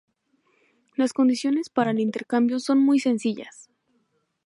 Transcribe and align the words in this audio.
Las 0.95 1.13
condiciones 1.13 1.69
para 1.69 1.91
el 1.91 1.99
intercambio 1.99 2.57
son 2.57 2.79
muy 2.79 2.97
sencillas. 2.99 3.69